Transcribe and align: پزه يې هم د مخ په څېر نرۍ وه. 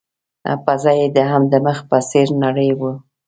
پزه 0.65 0.91
يې 0.99 1.23
هم 1.31 1.43
د 1.51 1.53
مخ 1.65 1.77
په 1.89 1.97
څېر 2.09 2.27
نرۍ 2.41 2.71
وه. 2.79 2.91